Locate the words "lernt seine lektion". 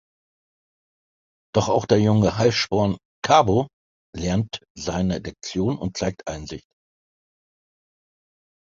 4.17-5.77